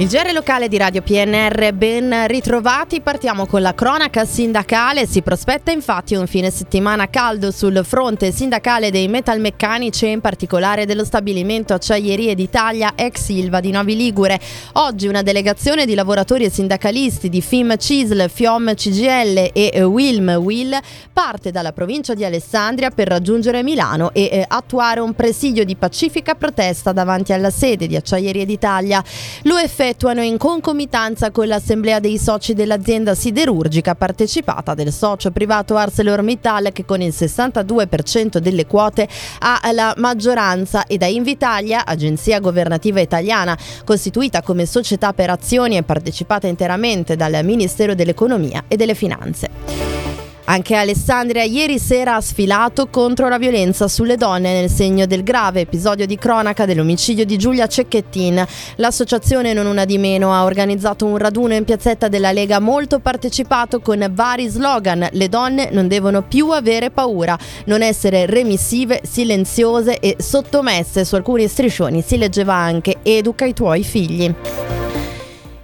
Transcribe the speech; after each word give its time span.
Il 0.00 0.06
GR 0.06 0.32
locale 0.32 0.68
di 0.68 0.76
Radio 0.76 1.02
PNR, 1.02 1.72
ben 1.72 2.28
ritrovati. 2.28 3.00
Partiamo 3.00 3.46
con 3.46 3.62
la 3.62 3.74
cronaca 3.74 4.24
sindacale. 4.24 5.08
Si 5.08 5.22
prospetta 5.22 5.72
infatti 5.72 6.14
un 6.14 6.28
fine 6.28 6.52
settimana 6.52 7.10
caldo 7.10 7.50
sul 7.50 7.80
fronte 7.84 8.30
sindacale 8.30 8.92
dei 8.92 9.08
metalmeccanici 9.08 10.04
e 10.04 10.12
in 10.12 10.20
particolare 10.20 10.86
dello 10.86 11.04
stabilimento 11.04 11.74
Acciaierie 11.74 12.36
d'Italia 12.36 12.92
ex 12.94 13.22
Silva 13.22 13.58
di 13.58 13.72
Novi 13.72 13.96
Ligure. 13.96 14.38
Oggi 14.74 15.08
una 15.08 15.22
delegazione 15.22 15.84
di 15.84 15.96
lavoratori 15.96 16.44
e 16.44 16.50
sindacalisti 16.50 17.28
di 17.28 17.42
FIM 17.42 17.76
CISL, 17.76 18.30
FIOM 18.30 18.74
CGL 18.74 19.50
e 19.52 19.82
WILM 19.82 20.28
WIL 20.40 20.78
parte 21.12 21.50
dalla 21.50 21.72
provincia 21.72 22.14
di 22.14 22.24
Alessandria 22.24 22.90
per 22.90 23.08
raggiungere 23.08 23.64
Milano 23.64 24.12
e 24.12 24.28
eh, 24.30 24.44
attuare 24.46 25.00
un 25.00 25.14
presidio 25.14 25.64
di 25.64 25.74
pacifica 25.74 26.36
protesta 26.36 26.92
davanti 26.92 27.32
alla 27.32 27.50
sede 27.50 27.88
di 27.88 27.96
Acciaierie 27.96 28.46
d'Italia. 28.46 29.02
L'UFM 29.42 29.86
effettuano 29.88 30.22
in 30.22 30.36
concomitanza 30.36 31.30
con 31.30 31.46
l'assemblea 31.46 31.98
dei 31.98 32.18
soci 32.18 32.52
dell'azienda 32.52 33.14
siderurgica 33.14 33.94
partecipata 33.94 34.74
del 34.74 34.92
socio 34.92 35.30
privato 35.30 35.76
ArcelorMittal 35.76 36.72
che 36.72 36.84
con 36.84 37.00
il 37.00 37.14
62% 37.16 38.36
delle 38.36 38.66
quote 38.66 39.08
ha 39.38 39.60
la 39.72 39.94
maggioranza 39.96 40.84
e 40.84 40.98
da 40.98 41.06
Invitalia, 41.06 41.86
agenzia 41.86 42.38
governativa 42.38 43.00
italiana 43.00 43.56
costituita 43.84 44.42
come 44.42 44.66
società 44.66 45.14
per 45.14 45.30
azioni 45.30 45.78
e 45.78 45.82
partecipata 45.82 46.46
interamente 46.46 47.16
dal 47.16 47.42
Ministero 47.42 47.94
dell'Economia 47.94 48.64
e 48.68 48.76
delle 48.76 48.94
Finanze. 48.94 50.07
Anche 50.50 50.76
Alessandria 50.76 51.42
ieri 51.42 51.78
sera 51.78 52.14
ha 52.14 52.22
sfilato 52.22 52.88
contro 52.88 53.28
la 53.28 53.36
violenza 53.36 53.86
sulle 53.86 54.16
donne 54.16 54.58
nel 54.58 54.70
segno 54.70 55.04
del 55.04 55.22
grave 55.22 55.60
episodio 55.60 56.06
di 56.06 56.16
cronaca 56.16 56.64
dell'omicidio 56.64 57.26
di 57.26 57.36
Giulia 57.36 57.66
Cecchettin. 57.66 58.42
L'associazione 58.76 59.52
Non 59.52 59.66
Una 59.66 59.84
di 59.84 59.98
Meno 59.98 60.32
ha 60.32 60.44
organizzato 60.44 61.04
un 61.04 61.18
raduno 61.18 61.52
in 61.52 61.64
piazzetta 61.64 62.08
della 62.08 62.32
Lega 62.32 62.60
molto 62.60 62.98
partecipato 62.98 63.80
con 63.80 64.10
vari 64.14 64.48
slogan. 64.48 65.06
Le 65.12 65.28
donne 65.28 65.68
non 65.70 65.86
devono 65.86 66.22
più 66.22 66.48
avere 66.48 66.90
paura, 66.90 67.38
non 67.66 67.82
essere 67.82 68.24
remissive, 68.24 69.02
silenziose 69.04 69.98
e 69.98 70.16
sottomesse. 70.18 71.04
Su 71.04 71.16
alcuni 71.16 71.46
striscioni 71.46 72.00
si 72.00 72.16
leggeva 72.16 72.54
anche 72.54 73.00
Educa 73.02 73.44
i 73.44 73.52
tuoi 73.52 73.84
figli. 73.84 74.34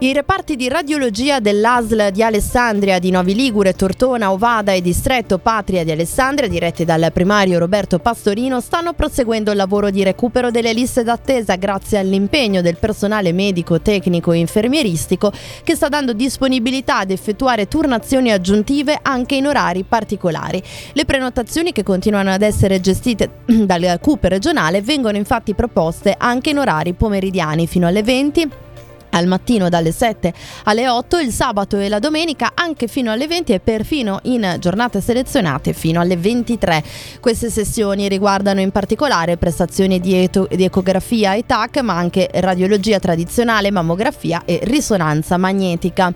I 0.00 0.12
reparti 0.12 0.54
di 0.54 0.68
radiologia 0.68 1.40
dell'ASL 1.40 2.12
di 2.12 2.22
Alessandria, 2.22 3.00
di 3.00 3.10
Novi 3.10 3.34
Ligure, 3.34 3.72
Tortona, 3.72 4.30
Ovada 4.30 4.70
e 4.70 4.80
Distretto 4.80 5.38
Patria 5.38 5.82
di 5.82 5.90
Alessandria, 5.90 6.48
diretti 6.48 6.84
dal 6.84 7.10
primario 7.12 7.58
Roberto 7.58 7.98
Pastorino, 7.98 8.60
stanno 8.60 8.92
proseguendo 8.92 9.50
il 9.50 9.56
lavoro 9.56 9.90
di 9.90 10.04
recupero 10.04 10.52
delle 10.52 10.72
liste 10.72 11.02
d'attesa 11.02 11.56
grazie 11.56 11.98
all'impegno 11.98 12.62
del 12.62 12.76
personale 12.76 13.32
medico, 13.32 13.80
tecnico 13.80 14.30
e 14.30 14.38
infermieristico 14.38 15.32
che 15.64 15.74
sta 15.74 15.88
dando 15.88 16.12
disponibilità 16.12 16.98
ad 16.98 17.10
effettuare 17.10 17.66
turnazioni 17.66 18.30
aggiuntive 18.30 19.00
anche 19.02 19.34
in 19.34 19.48
orari 19.48 19.82
particolari. 19.82 20.62
Le 20.92 21.04
prenotazioni 21.06 21.72
che 21.72 21.82
continuano 21.82 22.30
ad 22.30 22.42
essere 22.42 22.80
gestite 22.80 23.30
dal 23.66 23.98
CUP 24.00 24.22
regionale 24.26 24.80
vengono 24.80 25.16
infatti 25.16 25.54
proposte 25.54 26.14
anche 26.16 26.50
in 26.50 26.58
orari 26.58 26.92
pomeridiani 26.92 27.66
fino 27.66 27.88
alle 27.88 28.04
20 28.04 28.66
al 29.10 29.26
mattino 29.26 29.68
dalle 29.68 29.92
7 29.92 30.32
alle 30.64 30.88
8, 30.88 31.18
il 31.18 31.32
sabato 31.32 31.78
e 31.78 31.88
la 31.88 31.98
domenica 31.98 32.52
anche 32.54 32.86
fino 32.86 33.10
alle 33.10 33.26
20 33.26 33.52
e 33.52 33.60
perfino 33.60 34.20
in 34.24 34.56
giornate 34.58 35.00
selezionate 35.00 35.72
fino 35.72 36.00
alle 36.00 36.16
23. 36.16 36.82
Queste 37.20 37.50
sessioni 37.50 38.08
riguardano 38.08 38.60
in 38.60 38.70
particolare 38.70 39.36
prestazioni 39.36 40.00
di, 40.00 40.14
eto- 40.14 40.48
di 40.50 40.64
ecografia 40.64 41.34
e 41.34 41.44
TAC, 41.46 41.78
ma 41.78 41.96
anche 41.96 42.28
radiologia 42.32 42.98
tradizionale, 42.98 43.70
mammografia 43.70 44.42
e 44.44 44.60
risonanza 44.62 45.36
magnetica. 45.36 46.12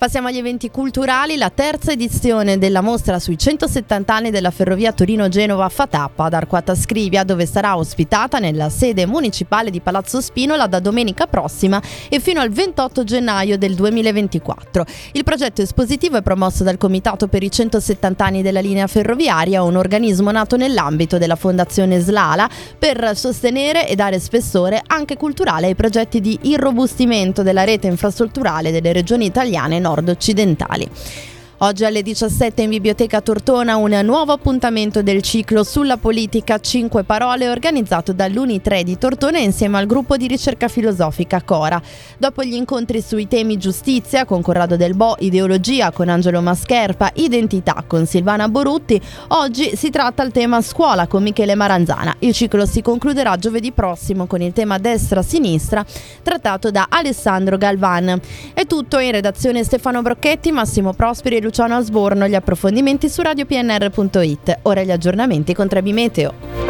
Passiamo 0.00 0.28
agli 0.28 0.38
eventi 0.38 0.70
culturali. 0.70 1.36
La 1.36 1.50
terza 1.50 1.92
edizione 1.92 2.56
della 2.56 2.80
mostra 2.80 3.18
sui 3.18 3.36
170 3.36 4.14
anni 4.14 4.30
della 4.30 4.50
ferrovia 4.50 4.92
Torino-Genova 4.92 5.68
fa 5.68 5.86
tappa 5.86 6.24
ad 6.24 6.32
Arquata 6.32 6.74
Scrivia, 6.74 7.22
dove 7.22 7.44
sarà 7.44 7.76
ospitata 7.76 8.38
nella 8.38 8.70
sede 8.70 9.04
municipale 9.04 9.68
di 9.68 9.80
Palazzo 9.80 10.22
Spinola 10.22 10.66
da 10.68 10.80
domenica 10.80 11.26
prossima 11.26 11.82
e 12.08 12.18
fino 12.18 12.40
al 12.40 12.48
28 12.48 13.04
gennaio 13.04 13.58
del 13.58 13.74
2024. 13.74 14.86
Il 15.12 15.22
progetto 15.22 15.60
espositivo 15.60 16.16
è 16.16 16.22
promosso 16.22 16.64
dal 16.64 16.78
Comitato 16.78 17.28
per 17.28 17.42
i 17.42 17.50
170 17.50 18.24
anni 18.24 18.40
della 18.40 18.60
linea 18.60 18.86
ferroviaria, 18.86 19.62
un 19.62 19.76
organismo 19.76 20.30
nato 20.30 20.56
nell'ambito 20.56 21.18
della 21.18 21.36
Fondazione 21.36 22.00
Slala 22.00 22.48
per 22.78 23.14
sostenere 23.14 23.86
e 23.86 23.96
dare 23.96 24.18
spessore 24.18 24.82
anche 24.86 25.18
culturale 25.18 25.66
ai 25.66 25.74
progetti 25.74 26.22
di 26.22 26.38
irrobustimento 26.44 27.42
della 27.42 27.64
rete 27.64 27.86
infrastrutturale 27.86 28.72
delle 28.72 28.94
regioni 28.94 29.26
italiane 29.26 29.78
nord-occidentali. 29.90 30.88
Oggi 31.62 31.84
alle 31.84 32.00
17 32.00 32.62
in 32.62 32.70
Biblioteca 32.70 33.20
Tortona 33.20 33.76
un 33.76 33.90
nuovo 34.02 34.32
appuntamento 34.32 35.02
del 35.02 35.20
ciclo 35.20 35.62
sulla 35.62 35.98
politica 35.98 36.58
5 36.58 37.02
parole 37.02 37.50
organizzato 37.50 38.14
dall'Uni 38.14 38.62
3 38.62 38.82
di 38.82 38.96
Tortona 38.96 39.40
insieme 39.40 39.76
al 39.76 39.84
gruppo 39.84 40.16
di 40.16 40.26
ricerca 40.26 40.68
filosofica 40.68 41.42
Cora. 41.42 41.78
Dopo 42.16 42.42
gli 42.44 42.54
incontri 42.54 43.02
sui 43.02 43.28
temi 43.28 43.58
giustizia 43.58 44.24
con 44.24 44.40
Corrado 44.40 44.78
Del 44.78 44.94
Bo, 44.94 45.16
ideologia 45.18 45.90
con 45.90 46.08
Angelo 46.08 46.40
Mascherpa, 46.40 47.10
identità 47.16 47.84
con 47.86 48.06
Silvana 48.06 48.48
Borutti, 48.48 48.98
oggi 49.28 49.76
si 49.76 49.90
tratta 49.90 50.22
il 50.22 50.32
tema 50.32 50.62
scuola 50.62 51.06
con 51.06 51.22
Michele 51.22 51.56
Maranzana. 51.56 52.16
Il 52.20 52.32
ciclo 52.32 52.64
si 52.64 52.80
concluderà 52.80 53.36
giovedì 53.36 53.70
prossimo 53.72 54.24
con 54.24 54.40
il 54.40 54.54
tema 54.54 54.78
destra-sinistra 54.78 55.84
trattato 56.22 56.70
da 56.70 56.86
Alessandro 56.88 57.58
Galvan. 57.58 58.18
È 58.54 58.64
tutto 58.64 58.98
in 58.98 59.10
redazione 59.10 59.62
Stefano 59.62 60.00
Brocchetti, 60.00 60.52
Massimo 60.52 60.94
Prosperi 60.94 61.36
e 61.36 61.40
Luciano 61.50 61.76
Asborno. 61.76 62.28
Gli 62.28 62.36
approfondimenti 62.36 63.08
su 63.08 63.22
radiopnr.it. 63.22 64.60
Ora 64.62 64.82
gli 64.84 64.92
aggiornamenti 64.92 65.52
con 65.52 65.66
Trebi 65.66 65.92
Meteo. 65.92 66.69